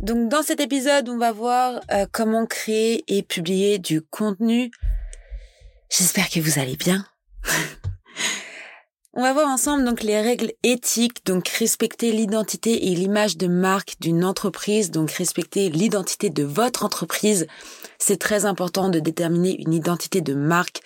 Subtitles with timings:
[0.00, 4.70] Donc dans cet épisode, on va voir euh, comment créer et publier du contenu.
[5.90, 7.04] J'espère que vous allez bien.
[9.12, 13.96] on va voir ensemble donc les règles éthiques, donc respecter l'identité et l'image de marque
[14.00, 17.46] d'une entreprise, donc respecter l'identité de votre entreprise.
[17.98, 20.80] C'est très important de déterminer une identité de marque.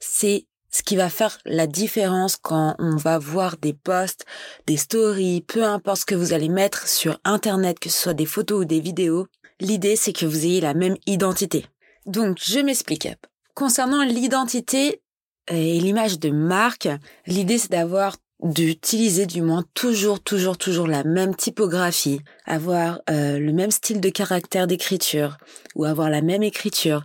[0.00, 4.24] C'est ce qui va faire la différence quand on va voir des posts,
[4.66, 8.26] des stories, peu importe ce que vous allez mettre sur Internet, que ce soit des
[8.26, 9.26] photos ou des vidéos,
[9.60, 11.66] l'idée c'est que vous ayez la même identité.
[12.06, 13.08] Donc, je m'explique.
[13.54, 15.02] Concernant l'identité
[15.48, 16.88] et l'image de marque,
[17.26, 23.52] l'idée c'est d'avoir d'utiliser du moins toujours, toujours, toujours la même typographie, avoir euh, le
[23.52, 25.38] même style de caractère d'écriture
[25.74, 27.02] ou avoir la même écriture,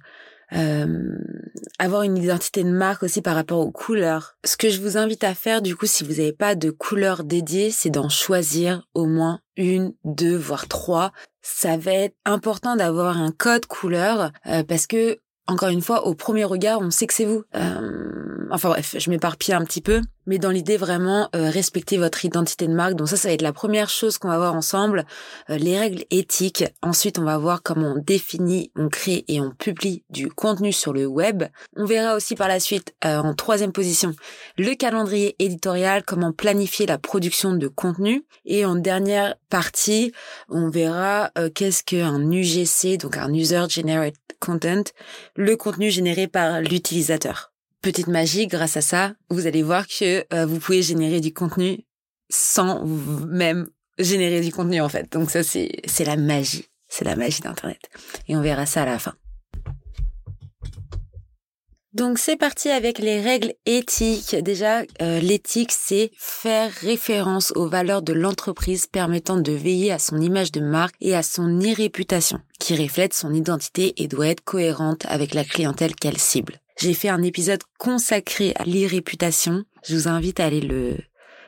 [0.55, 1.17] euh,
[1.79, 4.37] avoir une identité de marque aussi par rapport aux couleurs.
[4.45, 7.23] Ce que je vous invite à faire, du coup, si vous n'avez pas de couleur
[7.23, 11.11] dédiée, c'est d'en choisir au moins une, deux, voire trois.
[11.41, 16.15] Ça va être important d'avoir un code couleur euh, parce que encore une fois, au
[16.15, 17.43] premier regard, on sait que c'est vous.
[17.55, 22.23] Euh, enfin bref, je m'éparpille un petit peu, mais dans l'idée vraiment euh, respecter votre
[22.25, 22.95] identité de marque.
[22.95, 25.05] Donc ça, ça va être la première chose qu'on va voir ensemble,
[25.49, 26.66] euh, les règles éthiques.
[26.81, 30.94] Ensuite, on va voir comment on définit, on crée et on publie du contenu sur
[30.94, 31.44] le web.
[31.75, 34.13] On verra aussi par la suite, en troisième position,
[34.57, 38.25] le calendrier éditorial, comment planifier la production de contenu.
[38.45, 40.11] Et en dernière partie,
[40.49, 44.84] on verra qu'est-ce qu'un UGC, donc un User Generated Content,
[45.35, 47.53] le contenu généré par l'utilisateur.
[47.83, 51.85] Petite magie, grâce à ça, vous allez voir que euh, vous pouvez générer du contenu
[52.29, 53.67] sans même
[53.99, 55.11] générer du contenu en fait.
[55.11, 57.81] Donc ça c'est c'est la magie, c'est la magie d'internet.
[58.29, 59.13] Et on verra ça à la fin.
[61.91, 64.35] Donc c'est parti avec les règles éthiques.
[64.41, 70.22] Déjà, euh, l'éthique, c'est faire référence aux valeurs de l'entreprise permettant de veiller à son
[70.22, 75.05] image de marque et à son e-réputation, qui reflète son identité et doit être cohérente
[75.07, 76.62] avec la clientèle qu'elle cible.
[76.78, 79.63] J'ai fait un épisode consacré à l'e-réputation.
[79.85, 80.97] Je vous invite à aller le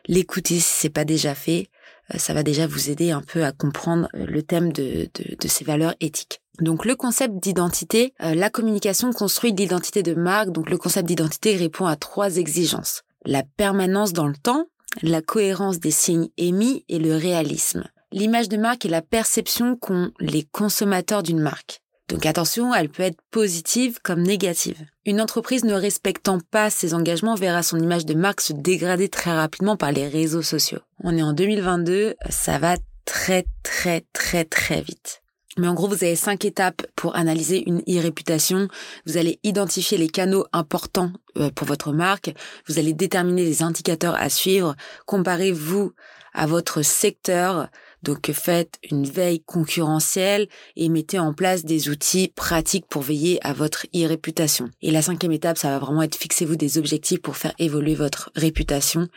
[0.08, 1.68] l'écouter si c'est pas déjà fait.
[2.13, 5.36] Euh, ça va déjà vous aider un peu à comprendre euh, le thème de, de,
[5.40, 6.41] de ces valeurs éthiques.
[6.62, 10.52] Donc le concept d'identité, euh, la communication construit l'identité de marque.
[10.52, 13.02] Donc le concept d'identité répond à trois exigences.
[13.25, 14.68] La permanence dans le temps,
[15.02, 17.86] la cohérence des signes émis et le réalisme.
[18.12, 21.81] L'image de marque est la perception qu'ont les consommateurs d'une marque.
[22.08, 24.86] Donc attention, elle peut être positive comme négative.
[25.06, 29.32] Une entreprise ne respectant pas ses engagements verra son image de marque se dégrader très
[29.36, 30.80] rapidement par les réseaux sociaux.
[31.04, 35.22] On est en 2022, ça va très très très très vite.
[35.58, 38.68] Mais en gros, vous avez cinq étapes pour analyser une e-réputation.
[39.06, 42.34] Vous allez identifier les canaux importants euh, pour votre marque.
[42.68, 44.76] Vous allez déterminer les indicateurs à suivre.
[45.06, 45.94] Comparez-vous
[46.34, 47.70] à votre secteur.
[48.03, 53.53] Donc faites une veille concurrentielle et mettez en place des outils pratiques pour veiller à
[53.53, 54.69] votre e-réputation.
[54.81, 58.31] Et la cinquième étape, ça va vraiment être fixez-vous des objectifs pour faire évoluer votre
[58.35, 59.07] réputation,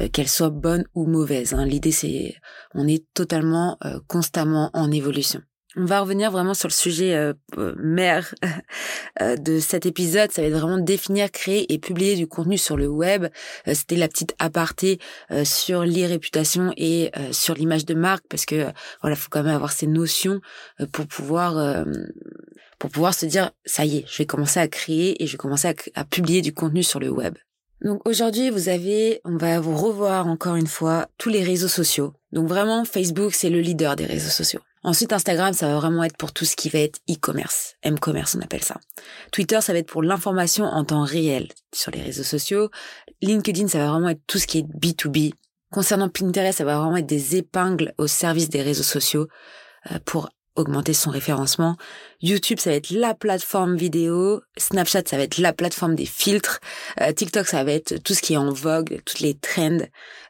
[0.00, 1.54] euh, qu'elle soit bonne ou mauvaise.
[1.54, 1.64] Hein.
[1.64, 2.34] L'idée c'est
[2.74, 5.42] on est totalement euh, constamment en évolution.
[5.74, 8.34] On va revenir vraiment sur le sujet euh, euh mère
[9.22, 10.30] euh, de cet épisode.
[10.30, 13.24] Ça va être vraiment définir, créer et publier du contenu sur le web.
[13.66, 14.98] Euh, c'était la petite aparté
[15.44, 18.66] sur l'e-réputation et sur l'image de marque parce que
[19.00, 20.40] voilà, faut quand même avoir ces notions
[20.92, 21.84] pour pouvoir
[22.78, 25.38] pour pouvoir se dire ça y est, je vais commencer à créer et je vais
[25.38, 27.34] commencer à, à publier du contenu sur le web.
[27.82, 32.12] Donc aujourd'hui, vous avez, on va vous revoir encore une fois tous les réseaux sociaux.
[32.32, 34.60] Donc vraiment, Facebook, c'est le leader des réseaux sociaux.
[34.84, 38.42] Ensuite, Instagram, ça va vraiment être pour tout ce qui va être e-commerce, m-commerce, on
[38.42, 38.80] appelle ça.
[39.30, 42.68] Twitter, ça va être pour l'information en temps réel sur les réseaux sociaux.
[43.20, 45.34] LinkedIn, ça va vraiment être tout ce qui est B2B.
[45.70, 49.28] Concernant Pinterest, ça va vraiment être des épingles au service des réseaux sociaux
[49.90, 51.76] euh, pour augmenter son référencement.
[52.20, 54.42] YouTube, ça va être la plateforme vidéo.
[54.56, 56.60] Snapchat, ça va être la plateforme des filtres.
[57.00, 59.78] Euh, TikTok, ça va être tout ce qui est en vogue, toutes les trends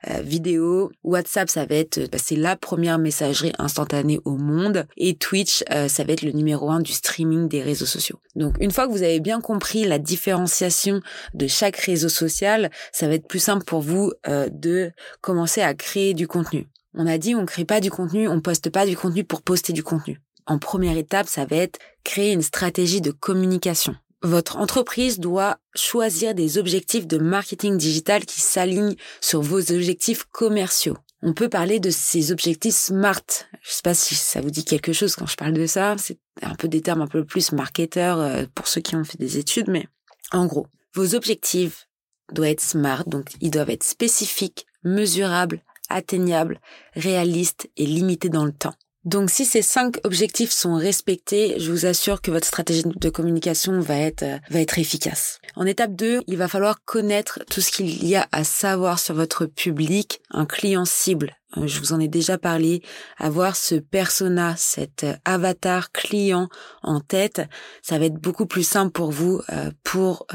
[0.09, 0.91] euh, vidéo.
[1.05, 4.87] WhatsApp, ça va être, bah, c'est la première messagerie instantanée au monde.
[4.97, 8.19] Et Twitch, euh, ça va être le numéro un du streaming des réseaux sociaux.
[8.35, 11.01] Donc, une fois que vous avez bien compris la différenciation
[11.35, 16.15] de chaque réseau social, ça va être plus simple pour vous de commencer à créer
[16.15, 16.67] du contenu.
[16.95, 19.73] On a dit on crée pas du contenu, on poste pas du contenu pour poster
[19.73, 20.21] du contenu.
[20.47, 23.95] En première étape, ça va être créer une stratégie de communication.
[24.23, 30.97] Votre entreprise doit choisir des objectifs de marketing digital qui s'alignent sur vos objectifs commerciaux.
[31.23, 33.23] On peut parler de ces objectifs SMART.
[33.63, 35.97] Je sais pas si ça vous dit quelque chose quand je parle de ça.
[35.99, 39.19] C'est un peu des termes un peu plus marketeurs euh, pour ceux qui ont fait
[39.19, 39.87] des études, mais
[40.33, 41.89] en gros, vos objectifs
[42.33, 45.63] doivent être SMART, donc ils doivent être spécifiques, mesurables,
[45.93, 46.61] atteignable,
[46.95, 48.75] réaliste et limité dans le temps.
[49.05, 53.81] Donc si ces cinq objectifs sont respectés, je vous assure que votre stratégie de communication
[53.81, 55.41] va être va être efficace.
[55.57, 59.17] En étape 2, il va falloir connaître tout ce qu'il y a à savoir sur
[59.17, 62.83] votre public, un client cible, je vous en ai déjà parlé,
[63.19, 66.49] avoir ce persona, cet euh, avatar client
[66.83, 67.43] en tête,
[67.83, 70.27] ça va être beaucoup plus simple pour vous euh, pour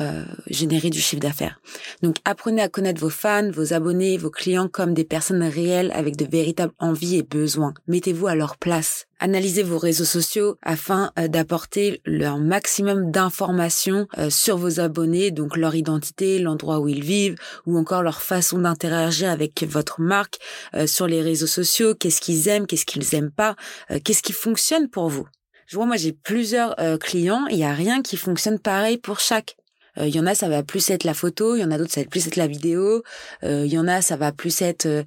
[0.47, 1.59] générer du chiffre d'affaires.
[2.01, 6.15] Donc apprenez à connaître vos fans, vos abonnés, vos clients comme des personnes réelles avec
[6.15, 7.73] de véritables envies et besoins.
[7.87, 9.06] Mettez-vous à leur place.
[9.19, 15.57] Analysez vos réseaux sociaux afin euh, d'apporter leur maximum d'informations euh, sur vos abonnés, donc
[15.57, 17.35] leur identité, l'endroit où ils vivent,
[17.65, 20.37] ou encore leur façon d'interagir avec votre marque
[20.75, 23.55] euh, sur les réseaux sociaux, qu'est-ce qu'ils aiment, qu'est-ce qu'ils aiment pas,
[24.03, 25.27] qu'est-ce qui fonctionne pour vous?
[25.65, 29.56] Je vois, moi j'ai plusieurs clients, il n'y a rien qui fonctionne pareil pour chaque.
[29.99, 31.93] Il y en a, ça va plus être la photo, il y en a d'autres,
[31.93, 33.03] ça va plus être la vidéo,
[33.43, 35.05] il y en a, ça va plus être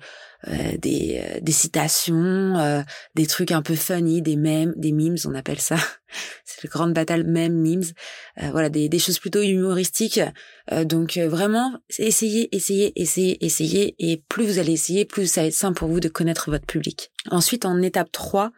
[0.48, 2.80] euh, des, euh, des citations, euh,
[3.14, 5.76] des trucs un peu funny, des mèmes, des memes, on appelle ça.
[6.46, 7.84] C'est le grand bataille mème memes.
[8.50, 10.20] voilà, des, des choses plutôt humoristiques.
[10.84, 13.94] donc vraiment, essayez, essayez, essayez, essayez.
[13.98, 16.66] Et plus vous allez essayer, plus ça va être simple pour vous de connaître votre
[16.66, 17.12] public.
[17.30, 18.50] Ensuite, en étape 3,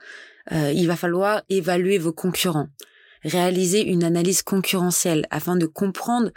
[0.50, 2.68] il va falloir évaluer vos concurrents
[3.24, 6.30] réaliser une analyse concurrentielle afin de comprendre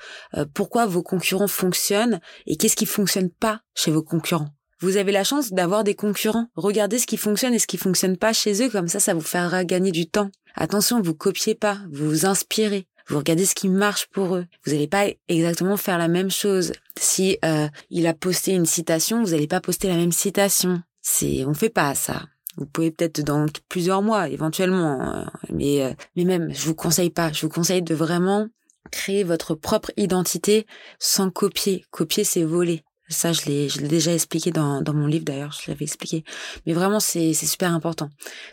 [0.53, 4.49] pourquoi vos concurrents fonctionnent et qu'est-ce qui fonctionne pas chez vos concurrents.
[4.81, 6.47] Vous avez la chance d'avoir des concurrents.
[6.55, 9.21] Regardez ce qui fonctionne et ce qui fonctionne pas chez eux, comme ça, ça vous
[9.21, 10.29] fera gagner du temps.
[10.53, 12.85] Attention, vous copiez pas, vous vous inspirez.
[13.07, 14.45] Vous regardez ce qui marche pour eux.
[14.65, 16.73] Vous n'allez pas exactement faire la même chose.
[16.99, 20.81] Si euh, il a posté une citation, vous n'allez pas poster la même citation.
[21.01, 22.23] C'est, on fait pas ça.
[22.57, 27.09] Vous pouvez peut-être dans plusieurs mois, éventuellement, euh, mais euh, mais même, je vous conseille
[27.09, 27.31] pas.
[27.33, 28.47] Je vous conseille de vraiment
[28.91, 30.65] créer votre propre identité
[30.97, 31.85] sans copier.
[31.91, 32.84] Copier, c'est voler.
[33.07, 36.23] Ça, je l'ai, je l'ai déjà expliqué dans, dans mon livre d'ailleurs, je l'avais expliqué.
[36.65, 38.09] Mais vraiment, c'est, c'est super important.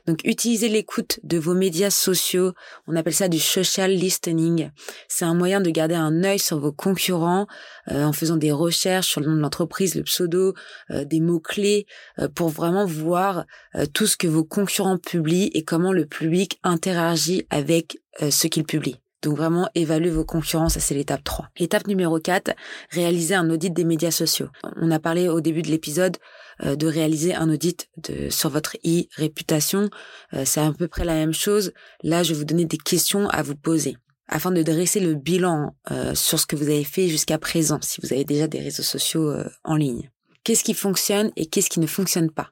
[0.07, 2.53] Donc, utilisez l'écoute de vos médias sociaux.
[2.87, 4.71] On appelle ça du social listening.
[5.09, 7.47] C'est un moyen de garder un œil sur vos concurrents
[7.91, 10.53] euh, en faisant des recherches sur le nom de l'entreprise, le pseudo,
[10.91, 11.87] euh, des mots-clés,
[12.19, 13.47] euh, pour vraiment voir
[13.95, 19.02] tout ce que vos concurrents publient et comment le public interagit avec ce qu'ils publient.
[19.23, 21.49] Donc vraiment, évaluer vos concurrents, ça c'est l'étape 3.
[21.57, 22.55] Étape numéro 4,
[22.91, 24.49] réaliser un audit des médias sociaux.
[24.77, 26.17] On a parlé au début de l'épisode
[26.65, 27.89] euh, de réaliser un audit
[28.31, 29.91] sur votre e-réputation.
[30.35, 31.73] Euh, c'est à peu près la même chose.
[32.03, 33.97] Là, je vais vous donner des questions à vous poser
[34.29, 38.01] afin de dresser le bilan euh, sur ce que vous avez fait jusqu'à présent, si
[38.03, 39.33] vous avez déjà des réseaux sociaux
[39.63, 40.11] en ligne.
[40.43, 42.51] Qu'est-ce qui fonctionne et qu'est-ce qui ne fonctionne pas?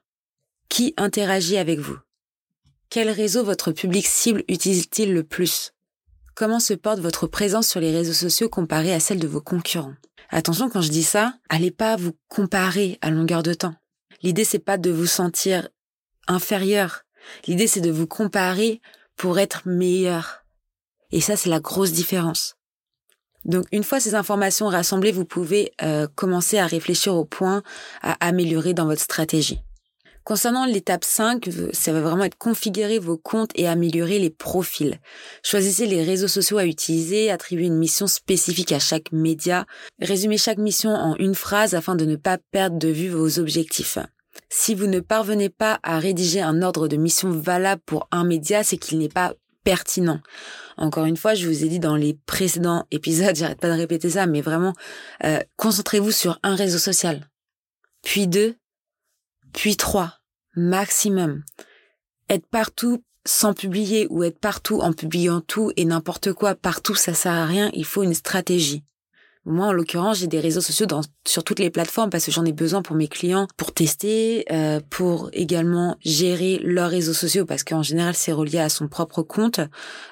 [0.69, 1.97] Qui interagit avec vous?
[2.89, 5.73] Quel réseau votre public cible utilise-t-il le plus?
[6.33, 9.95] Comment se porte votre présence sur les réseaux sociaux comparée à celle de vos concurrents?
[10.29, 13.75] Attention, quand je dis ça, allez pas vous comparer à longueur de temps.
[14.23, 15.67] L'idée, c'est pas de vous sentir
[16.27, 17.03] inférieur.
[17.47, 18.81] L'idée, c'est de vous comparer
[19.17, 20.45] pour être meilleur.
[21.11, 22.55] Et ça, c'est la grosse différence.
[23.43, 27.63] Donc, une fois ces informations rassemblées, vous pouvez euh, commencer à réfléchir aux points
[28.01, 29.61] à améliorer dans votre stratégie.
[30.31, 34.97] Concernant l'étape 5, ça va vraiment être configurer vos comptes et améliorer les profils.
[35.43, 39.65] Choisissez les réseaux sociaux à utiliser, attribuez une mission spécifique à chaque média,
[39.99, 43.97] résumez chaque mission en une phrase afin de ne pas perdre de vue vos objectifs.
[44.47, 48.63] Si vous ne parvenez pas à rédiger un ordre de mission valable pour un média,
[48.63, 49.33] c'est qu'il n'est pas
[49.65, 50.21] pertinent.
[50.77, 54.11] Encore une fois, je vous ai dit dans les précédents épisodes, j'arrête pas de répéter
[54.11, 54.75] ça, mais vraiment,
[55.25, 57.29] euh, concentrez-vous sur un réseau social.
[58.01, 58.55] Puis deux,
[59.51, 60.20] puis trois,
[60.55, 61.43] maximum.
[62.29, 67.13] Être partout sans publier ou être partout en publiant tout et n'importe quoi partout, ça
[67.13, 68.83] sert à rien, il faut une stratégie.
[69.43, 72.45] Moi, en l'occurrence, j'ai des réseaux sociaux dans, sur toutes les plateformes parce que j'en
[72.45, 77.63] ai besoin pour mes clients, pour tester, euh, pour également gérer leurs réseaux sociaux parce
[77.63, 79.59] qu'en général, c'est relié à son propre compte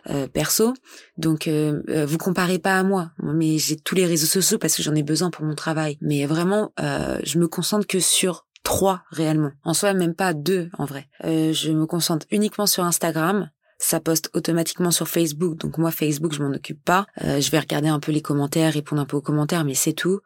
[0.10, 0.74] euh, perso.
[1.18, 4.76] Donc, euh, euh, vous comparez pas à moi, mais j'ai tous les réseaux sociaux parce
[4.76, 6.00] que j'en ai besoin pour mon travail.
[6.02, 9.50] Mais vraiment, euh, je me concentre que sur trois réellement.
[9.64, 11.08] En soi, même pas deux en vrai.
[11.24, 13.50] Euh, je me concentre uniquement sur Instagram
[13.82, 15.58] ça poste automatiquement sur Facebook.
[15.58, 17.06] Donc moi, Facebook, je m'en occupe pas.
[17.24, 19.94] Euh, je vais regarder un peu les commentaires, répondre un peu aux commentaires, mais c'est
[19.94, 20.20] tout.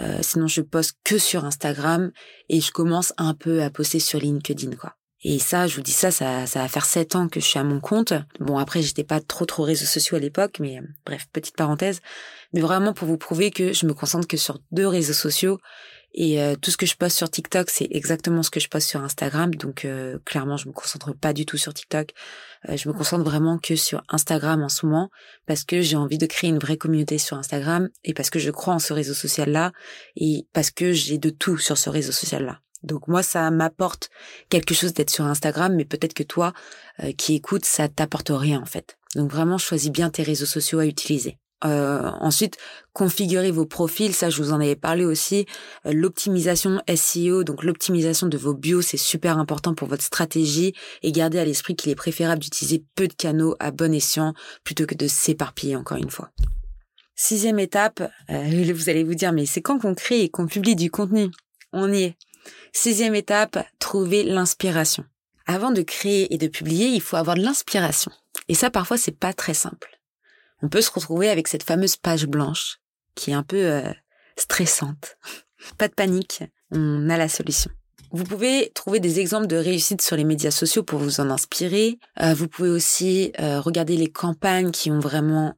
[0.00, 2.10] Euh, sinon, je poste que sur Instagram
[2.48, 4.94] et je commence un peu à poster sur LinkedIn, quoi.
[5.22, 7.58] Et ça, je vous dis ça, ça, ça va faire sept ans que je suis
[7.58, 8.14] à mon compte.
[8.40, 12.00] Bon, après, j'étais pas trop trop réseaux sociaux à l'époque, mais bref, petite parenthèse.
[12.54, 15.58] Mais vraiment pour vous prouver que je me concentre que sur deux réseaux sociaux
[16.14, 18.88] et euh, tout ce que je poste sur TikTok, c'est exactement ce que je poste
[18.88, 19.52] sur Instagram.
[19.56, 22.10] Donc euh, clairement, je me concentre pas du tout sur TikTok.
[22.68, 25.10] Euh, je me concentre vraiment que sur Instagram en ce moment
[25.46, 28.52] parce que j'ai envie de créer une vraie communauté sur Instagram et parce que je
[28.52, 29.72] crois en ce réseau social-là
[30.14, 32.60] et parce que j'ai de tout sur ce réseau social-là.
[32.84, 34.08] Donc moi, ça m'apporte
[34.50, 36.52] quelque chose d'être sur Instagram, mais peut-être que toi
[37.16, 38.98] qui écoutes, ça t'apporte rien en fait.
[39.14, 41.38] Donc vraiment, choisis bien tes réseaux sociaux à utiliser.
[41.64, 42.58] Euh, ensuite,
[42.92, 45.46] configurer vos profils, ça je vous en avais parlé aussi.
[45.86, 51.12] Euh, l'optimisation SEO, donc l'optimisation de vos bios, c'est super important pour votre stratégie et
[51.12, 54.94] gardez à l'esprit qu'il est préférable d'utiliser peu de canaux à bon escient plutôt que
[54.94, 56.30] de s'éparpiller encore une fois.
[57.16, 60.76] Sixième étape, euh, vous allez vous dire mais c'est quand qu'on crée et qu'on publie
[60.76, 61.30] du contenu?
[61.72, 62.16] On y est.
[62.72, 65.04] Sixième étape, trouver l'inspiration.
[65.46, 68.12] Avant de créer et de publier, il faut avoir de l'inspiration.
[68.48, 69.93] Et ça parfois c'est pas très simple
[70.64, 72.78] on peut se retrouver avec cette fameuse page blanche
[73.14, 73.92] qui est un peu euh,
[74.36, 75.18] stressante.
[75.78, 77.70] Pas de panique, on a la solution.
[78.12, 81.98] Vous pouvez trouver des exemples de réussite sur les médias sociaux pour vous en inspirer.
[82.22, 85.54] Euh, vous pouvez aussi euh, regarder les campagnes qui ont vraiment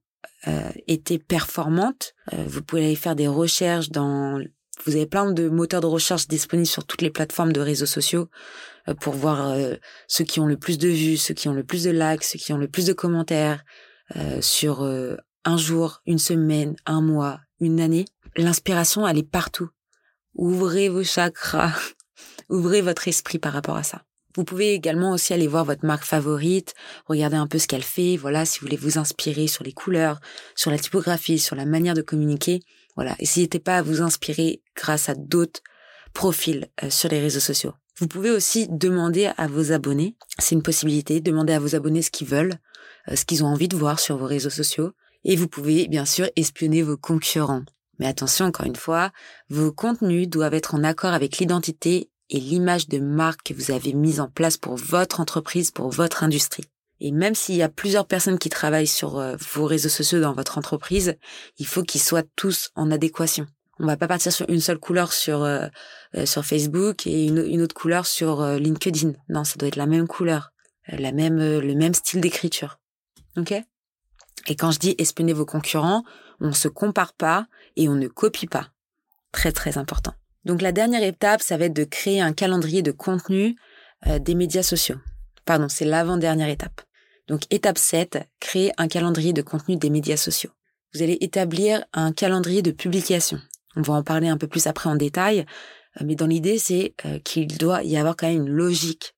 [0.87, 2.15] été performantes.
[2.33, 4.41] vous pouvez aller faire des recherches dans...
[4.85, 8.29] Vous avez plein de moteurs de recherche disponibles sur toutes les plateformes de réseaux sociaux
[9.01, 9.57] pour voir
[10.07, 12.39] ceux qui ont le plus de vues, ceux qui ont le plus de likes, ceux
[12.39, 13.65] qui ont le plus de commentaires,
[14.15, 18.05] euh, sur euh, un jour, une semaine, un mois, une année.
[18.37, 19.69] L'inspiration, elle est partout.
[20.35, 21.73] Ouvrez vos chakras,
[22.49, 24.03] ouvrez votre esprit par rapport à ça.
[24.37, 26.75] Vous pouvez également aussi aller voir votre marque favorite,
[27.07, 30.21] regarder un peu ce qu'elle fait, voilà, si vous voulez vous inspirer sur les couleurs,
[30.55, 32.61] sur la typographie, sur la manière de communiquer.
[32.97, 35.63] Voilà, n'hésitez pas à vous inspirer grâce à d'autres
[36.13, 37.73] profils euh, sur les réseaux sociaux.
[37.99, 42.11] Vous pouvez aussi demander à vos abonnés, c'est une possibilité, demander à vos abonnés ce
[42.11, 42.59] qu'ils veulent,
[43.09, 44.93] euh, ce qu'ils ont envie de voir sur vos réseaux sociaux.
[45.25, 47.63] Et vous pouvez bien sûr espionner vos concurrents.
[47.99, 49.13] Mais attention, encore une fois,
[49.49, 53.95] vos contenus doivent être en accord avec l'identité et l'image de marque que vous avez
[53.95, 56.65] mise en place pour votre entreprise, pour votre industrie.
[57.01, 60.35] Et même s'il y a plusieurs personnes qui travaillent sur euh, vos réseaux sociaux dans
[60.35, 61.17] votre entreprise,
[61.59, 63.47] il faut qu'ils soient tous en adéquation.
[63.79, 65.69] On va pas partir sur une seule couleur sur euh,
[66.25, 69.13] sur Facebook et une, une, autre couleur sur LinkedIn.
[69.29, 70.53] Non, ça doit être la même couleur,
[70.89, 72.79] la même le même style d'écriture.
[73.37, 73.53] Ok?
[74.49, 76.05] Et quand je dis espionner vos concurrents,
[76.41, 78.69] on se compare pas et on ne copie pas.
[79.33, 80.15] Très très important.
[80.45, 83.57] Donc la dernière étape, ça va être de créer un calendrier de contenu
[84.07, 84.97] euh, des médias sociaux.
[85.45, 86.83] Pardon, c'est l'avant-dernière étape.
[87.27, 90.51] Donc étape 7, créer un calendrier de contenu des médias sociaux.
[90.95, 93.41] Vous allez établir un calendrier de publication.
[93.77, 95.47] On va en parler un peu plus après en détail,
[96.01, 99.15] euh, mais dans l'idée, c'est euh, qu'il doit y avoir quand même une logique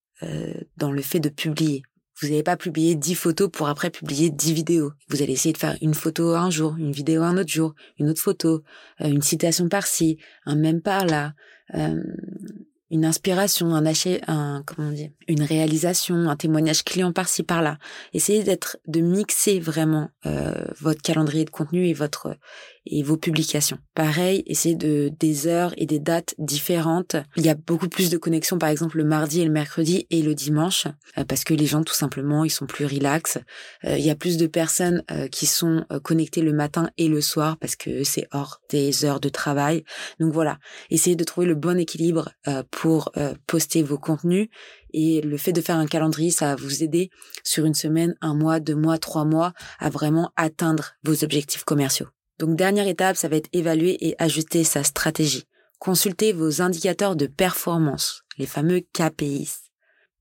[0.76, 1.84] dans le fait de publier.
[2.20, 4.92] Vous n'allez pas publier 10 photos pour après publier 10 vidéos.
[5.08, 8.08] Vous allez essayer de faire une photo un jour, une vidéo un autre jour, une
[8.08, 8.64] autre photo,
[9.00, 11.34] euh, une citation par-ci, un même par-là,
[11.74, 12.02] euh,
[12.90, 17.78] une inspiration, un achat, un comment on dit, une réalisation, un témoignage client par-ci par-là.
[18.14, 22.36] Essayez d'être de mixer vraiment euh, votre calendrier de contenu et votre
[22.90, 23.78] et vos publications.
[23.94, 27.16] Pareil, essayez de des heures et des dates différentes.
[27.36, 30.22] Il y a beaucoup plus de connexions, par exemple le mardi et le mercredi et
[30.22, 33.38] le dimanche, euh, parce que les gens tout simplement ils sont plus relax.
[33.84, 37.20] Euh, il y a plus de personnes euh, qui sont connectées le matin et le
[37.20, 39.84] soir parce que c'est hors des heures de travail.
[40.20, 40.58] Donc voilà,
[40.90, 42.30] essayez de trouver le bon équilibre
[42.70, 43.12] pour
[43.46, 44.48] poster vos contenus
[44.92, 47.10] et le fait de faire un calendrier, ça va vous aider
[47.44, 52.08] sur une semaine, un mois, deux mois, trois mois à vraiment atteindre vos objectifs commerciaux.
[52.38, 55.44] Donc dernière étape, ça va être évaluer et ajuster sa stratégie.
[55.78, 59.68] Consultez vos indicateurs de performance, les fameux KPIs.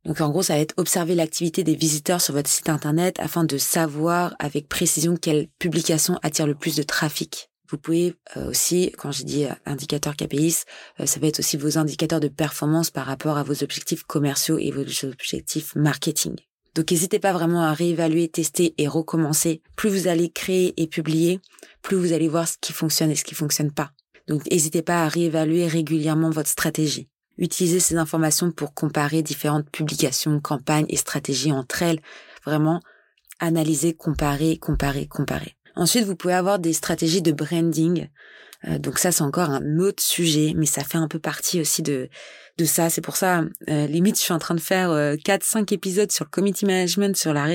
[0.05, 3.43] Donc en gros, ça va être observer l'activité des visiteurs sur votre site internet afin
[3.43, 7.49] de savoir avec précision quelle publication attire le plus de trafic.
[7.69, 10.63] Vous pouvez euh, aussi, quand j'ai dit euh, indicateurs KPIs,
[10.99, 14.57] euh, ça va être aussi vos indicateurs de performance par rapport à vos objectifs commerciaux
[14.57, 16.35] et vos objectifs marketing.
[16.77, 19.63] Donc n'hésitez pas vraiment à réévaluer, tester et recommencer.
[19.75, 21.39] Plus vous allez créer et publier,
[21.81, 23.89] plus vous allez voir ce qui fonctionne et ce qui fonctionne pas.
[24.27, 27.09] Donc n'hésitez pas à réévaluer régulièrement votre stratégie.
[27.39, 31.99] Utilisez ces informations pour comparer différentes publications, campagnes et stratégies entre elles.
[32.45, 32.79] Vraiment,
[33.39, 35.55] analyser, comparer, comparer, comparer.
[35.75, 38.07] Ensuite, vous pouvez avoir des stratégies de branding.
[38.67, 41.81] Euh, donc ça, c'est encore un autre sujet, mais ça fait un peu partie aussi
[41.81, 42.09] de
[42.57, 42.89] de ça.
[42.89, 46.25] C'est pour ça, euh, limite, je suis en train de faire euh, 4-5 épisodes sur
[46.25, 47.47] le community management, sur la,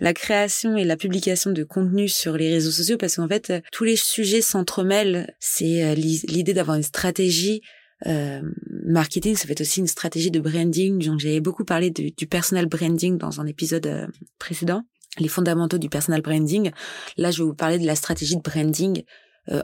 [0.00, 3.60] la création et la publication de contenu sur les réseaux sociaux, parce qu'en fait, euh,
[3.72, 5.32] tous les sujets s'entremêlent.
[5.40, 7.62] C'est l'idée d'avoir une stratégie
[8.06, 8.42] euh,
[8.84, 11.04] marketing, ça fait aussi une stratégie de branding.
[11.04, 14.82] Donc j'avais beaucoup parlé du, du personal branding dans un épisode précédent
[15.18, 16.70] les fondamentaux du personal branding.
[17.18, 19.04] Là, je vais vous parler de la stratégie de branding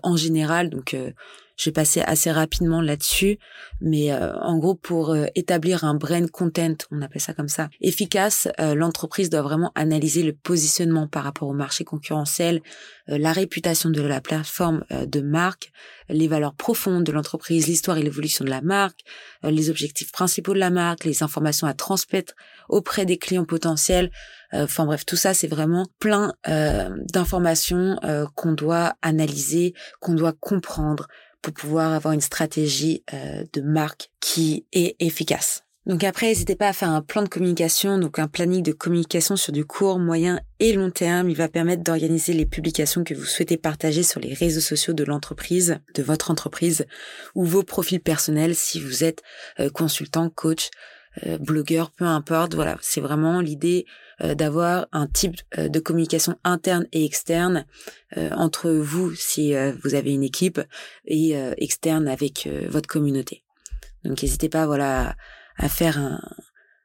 [0.03, 0.71] en général.
[0.71, 0.97] Donc,
[1.59, 3.39] euh, je vais passer assez rapidement là-dessus,
[3.81, 8.49] mais euh, en gros, pour établir un brand content, on appelle ça comme ça, efficace,
[8.59, 12.61] l'entreprise doit vraiment analyser le positionnement par rapport au marché concurrentiel,
[13.07, 15.73] la réputation de la plateforme de marque,
[16.09, 19.01] les valeurs profondes de l'entreprise, l'histoire et l'évolution de la marque,
[19.43, 22.35] les objectifs principaux de la marque, les informations à transmettre
[22.69, 24.11] auprès des clients potentiels,
[24.55, 30.15] euh, enfin bref, tout ça, c'est vraiment plein euh, d'informations euh, qu'on doit analyser, qu'on
[30.15, 31.09] doit comprendre
[31.43, 33.03] pour pouvoir avoir une stratégie
[33.53, 35.63] de marque qui est efficace.
[35.87, 39.37] Donc après, n'hésitez pas à faire un plan de communication, donc un planning de communication
[39.37, 41.31] sur du court, moyen et long terme.
[41.31, 45.05] Il va permettre d'organiser les publications que vous souhaitez partager sur les réseaux sociaux de
[45.05, 46.85] l'entreprise, de votre entreprise,
[47.35, 49.23] ou vos profils personnels si vous êtes
[49.73, 50.69] consultant, coach,
[51.41, 52.55] blogueur, peu importe.
[52.55, 53.87] Voilà, c'est vraiment l'idée
[54.21, 57.67] euh, d'avoir un type euh, de communication interne et externe
[58.17, 60.61] euh, entre vous si vous avez une équipe
[61.07, 63.45] et externe avec votre communauté.
[64.05, 65.17] Donc n'hésitez pas voilà
[65.57, 66.21] à faire un,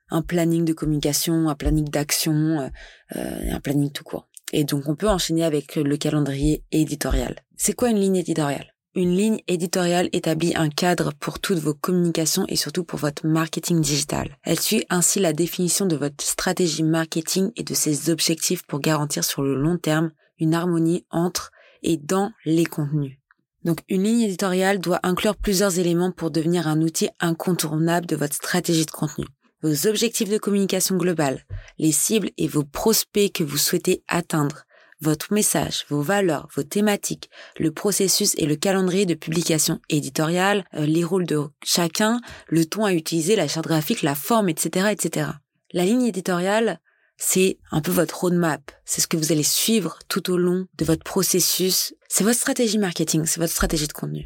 [0.09, 2.71] un planning de communication, un planning d'action,
[3.11, 4.27] un planning tout court.
[4.51, 7.35] Et donc on peut enchaîner avec le calendrier éditorial.
[7.57, 8.72] C'est quoi une ligne éditoriale?
[8.95, 13.81] Une ligne éditoriale établit un cadre pour toutes vos communications et surtout pour votre marketing
[13.81, 14.37] digital.
[14.43, 19.23] Elle suit ainsi la définition de votre stratégie marketing et de ses objectifs pour garantir
[19.23, 23.17] sur le long terme une harmonie entre et dans les contenus.
[23.63, 28.35] Donc une ligne éditoriale doit inclure plusieurs éléments pour devenir un outil incontournable de votre
[28.35, 29.25] stratégie de contenu.
[29.63, 31.45] Vos objectifs de communication globale,
[31.79, 34.65] les cibles et vos prospects que vous souhaitez atteindre,
[35.03, 37.29] votre message, vos valeurs, vos thématiques,
[37.59, 42.85] le processus et le calendrier de publication éditoriale, euh, les rôles de chacun, le ton
[42.85, 45.29] à utiliser, la charte graphique, la forme, etc., etc.
[45.73, 46.79] La ligne éditoriale,
[47.17, 48.71] c'est un peu votre roadmap.
[48.85, 51.93] C'est ce que vous allez suivre tout au long de votre processus.
[52.07, 54.25] C'est votre stratégie marketing, c'est votre stratégie de contenu.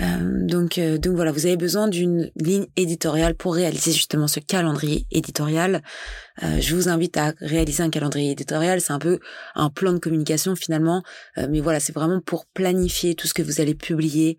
[0.00, 4.40] Euh, donc, euh, donc voilà, vous avez besoin d'une ligne éditoriale pour réaliser justement ce
[4.40, 5.82] calendrier éditorial.
[6.42, 8.80] Euh, je vous invite à réaliser un calendrier éditorial.
[8.80, 9.18] C'est un peu
[9.54, 11.02] un plan de communication finalement,
[11.36, 14.38] mais voilà, c'est vraiment pour planifier tout ce que vous allez publier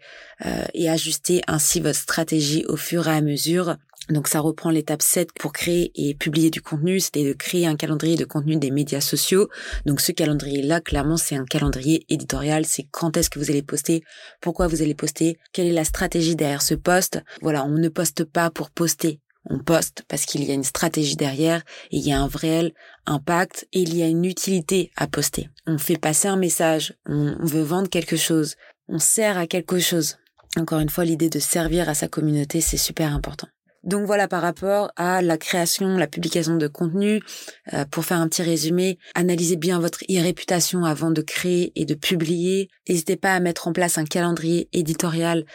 [0.73, 3.75] et ajuster ainsi votre stratégie au fur et à mesure
[4.09, 7.75] donc ça reprend l'étape 7 pour créer et publier du contenu, c'était de créer un
[7.75, 9.49] calendrier de contenu des médias sociaux.
[9.85, 14.03] Donc ce calendrier-là, clairement, c'est un calendrier éditorial, c'est quand est-ce que vous allez poster,
[14.41, 17.21] pourquoi vous allez poster, quelle est la stratégie derrière ce poste.
[17.41, 19.19] Voilà, on ne poste pas pour poster.
[19.45, 22.73] On poste parce qu'il y a une stratégie derrière et il y a un réel
[23.05, 25.49] impact et il y a une utilité à poster.
[25.65, 28.55] On fait passer un message, on veut vendre quelque chose,
[28.87, 30.17] on sert à quelque chose.
[30.57, 33.47] Encore une fois, l'idée de servir à sa communauté, c'est super important.
[33.83, 37.21] Donc voilà, par rapport à la création, la publication de contenu,
[37.73, 41.95] euh, pour faire un petit résumé, analysez bien votre e-réputation avant de créer et de
[41.95, 42.69] publier.
[42.87, 45.45] N'hésitez pas à mettre en place un calendrier éditorial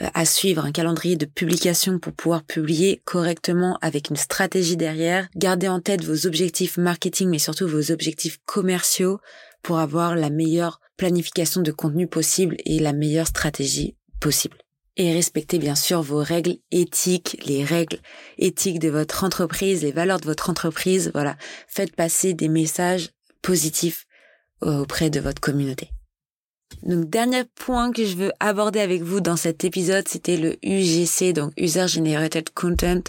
[0.00, 5.28] euh, à suivre, un calendrier de publication pour pouvoir publier correctement avec une stratégie derrière.
[5.36, 9.18] Gardez en tête vos objectifs marketing, mais surtout vos objectifs commerciaux
[9.62, 14.56] pour avoir la meilleure planification de contenu possible et la meilleure stratégie possible
[14.96, 17.98] et respectez bien sûr vos règles éthiques, les règles
[18.38, 21.10] éthiques de votre entreprise, les valeurs de votre entreprise.
[21.14, 24.06] Voilà, faites passer des messages positifs
[24.60, 25.90] auprès de votre communauté.
[26.82, 31.32] Donc dernier point que je veux aborder avec vous dans cet épisode, c'était le UGC,
[31.32, 33.02] donc User Generated Content.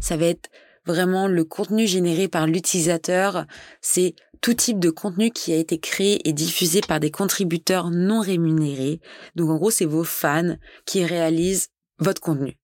[0.00, 0.50] Ça va être
[0.86, 3.46] vraiment le contenu généré par l'utilisateur.
[3.80, 8.20] C'est tout type de contenu qui a été créé et diffusé par des contributeurs non
[8.20, 9.00] rémunérés.
[9.34, 12.58] Donc en gros, c'est vos fans qui réalisent votre contenu.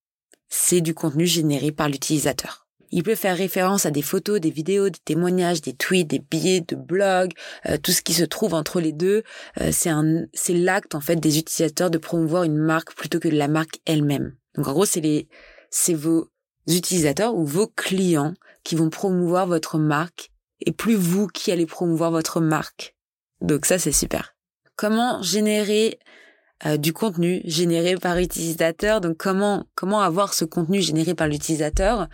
[0.48, 2.66] C'est du contenu généré par l'utilisateur.
[2.92, 6.60] Il peut faire référence à des photos, des vidéos, des témoignages, des tweets, des billets
[6.60, 7.32] de blog,
[7.68, 9.22] euh, tout ce qui se trouve entre les deux.
[9.60, 13.28] Euh, c'est un, c'est l'acte en fait des utilisateurs de promouvoir une marque plutôt que
[13.28, 14.36] la marque elle-même.
[14.54, 15.28] Donc en gros, c'est les,
[15.70, 16.30] c'est vos
[16.68, 22.10] utilisateurs ou vos clients qui vont promouvoir votre marque et plus vous qui allez promouvoir
[22.10, 22.94] votre marque.
[23.40, 24.34] Donc ça, c'est super.
[24.76, 25.98] Comment générer
[26.64, 29.02] euh, du contenu généré par utilisateur.
[29.02, 32.08] Donc comment comment avoir ce contenu généré par l'utilisateur?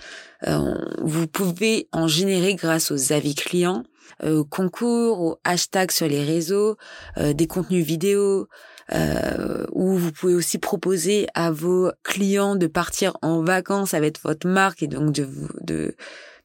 [0.49, 3.85] Euh, Vous pouvez en générer grâce aux avis clients,
[4.25, 6.77] euh, aux concours, aux hashtags sur les réseaux,
[7.17, 8.49] des contenus vidéo.
[9.73, 14.83] ou vous pouvez aussi proposer à vos clients de partir en vacances avec votre marque
[14.83, 15.29] et donc de,
[15.61, 15.95] de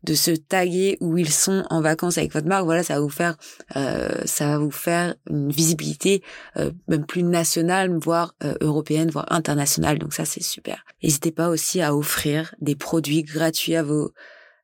[0.03, 2.65] de se taguer où ils sont en vacances avec votre marque.
[2.65, 3.36] Voilà, ça va vous faire,
[3.75, 6.23] euh, ça va vous faire une visibilité
[6.57, 9.97] euh, même plus nationale, voire euh, européenne, voire internationale.
[9.97, 10.86] Donc ça, c'est super.
[11.03, 14.12] N'hésitez pas aussi à offrir des produits gratuits à vos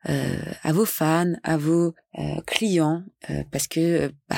[0.06, 1.96] à vos fans, à vos
[2.46, 3.04] clients,
[3.52, 4.36] parce que bah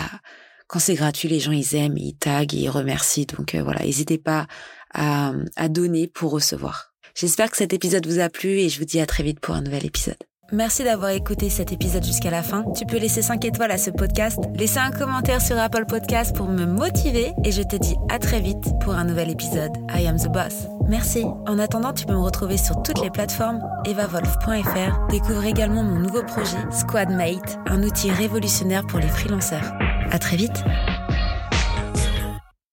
[0.68, 3.26] quand c'est gratuit, les gens ils aiment, ils taguent, ils remercient.
[3.26, 4.46] Donc voilà, n'hésitez pas
[4.94, 6.94] à, à donner pour recevoir.
[7.16, 9.56] J'espère que cet épisode vous a plu et je vous dis à très vite pour
[9.56, 10.18] un nouvel épisode.
[10.52, 12.64] Merci d'avoir écouté cet épisode jusqu'à la fin.
[12.76, 16.48] Tu peux laisser 5 étoiles à ce podcast, laisser un commentaire sur Apple Podcast pour
[16.48, 19.72] me motiver et je te dis à très vite pour un nouvel épisode.
[19.90, 20.68] I am the boss.
[20.88, 21.26] Merci.
[21.48, 25.08] En attendant, tu peux me retrouver sur toutes les plateformes evavolf.fr.
[25.10, 29.74] Découvre également mon nouveau projet Squadmate, un outil révolutionnaire pour les freelanceurs.
[30.12, 30.64] À très vite.